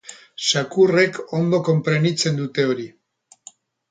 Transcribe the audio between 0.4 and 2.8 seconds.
Zakurrek ondo konprenitzen dute